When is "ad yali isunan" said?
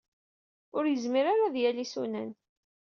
1.47-2.31